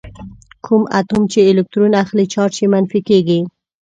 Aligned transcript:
کوم 0.65 0.81
اتوم 0.99 1.21
چې 1.31 1.39
الکترون 1.49 1.93
اخلي 2.03 2.25
چارج 2.33 2.55
یې 2.61 2.67
منفي 2.73 2.99
کیږي. 3.09 3.39